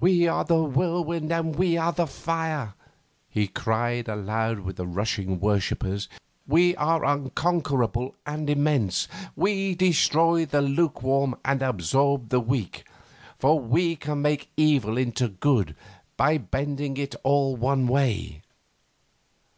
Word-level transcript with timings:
'We 0.00 0.26
are 0.26 0.42
the 0.42 0.62
whirlwind 0.64 1.30
and 1.30 1.54
we 1.54 1.76
are 1.76 1.92
the 1.92 2.06
fire!' 2.06 2.72
he 3.28 3.46
cried 3.46 4.08
aloud 4.08 4.60
with 4.60 4.76
the 4.76 4.86
rushing 4.86 5.38
worshippers. 5.38 6.08
'We 6.48 6.76
are 6.76 7.04
unconquerable 7.04 8.14
and 8.24 8.48
immense! 8.48 9.06
We 9.36 9.74
destroy 9.74 10.46
the 10.46 10.62
lukewarm 10.62 11.34
and 11.44 11.60
absorb 11.60 12.30
the 12.30 12.40
weak! 12.40 12.86
For 13.38 13.60
we 13.60 13.96
can 13.96 14.22
make 14.22 14.48
evil 14.56 14.96
into 14.96 15.28
good 15.28 15.76
by 16.16 16.38
bending 16.38 16.96
it 16.96 17.14
all 17.22 17.54
one 17.54 17.86
way!... 17.86 18.40